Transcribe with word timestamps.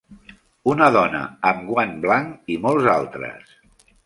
Una 0.71 0.87
dona 0.95 1.21
amb 1.49 1.69
guant 1.73 1.93
blanc 2.07 2.51
i 2.55 2.59
molts 2.65 2.89
altres. 2.97 3.55